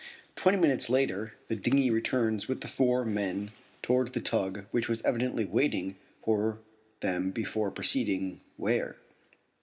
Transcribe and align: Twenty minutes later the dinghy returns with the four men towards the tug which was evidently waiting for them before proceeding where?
Twenty 0.35 0.57
minutes 0.57 0.89
later 0.89 1.33
the 1.47 1.55
dinghy 1.55 1.91
returns 1.91 2.47
with 2.47 2.61
the 2.61 2.67
four 2.67 3.05
men 3.05 3.51
towards 3.83 4.13
the 4.13 4.19
tug 4.19 4.65
which 4.71 4.89
was 4.89 5.03
evidently 5.03 5.45
waiting 5.45 5.95
for 6.23 6.57
them 7.01 7.29
before 7.29 7.69
proceeding 7.69 8.41
where? 8.57 8.95